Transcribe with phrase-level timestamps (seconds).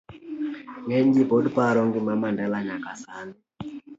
[0.81, 0.83] C.
[0.85, 3.35] Ng'eny ji pod paro ngima Mandela nyaka sani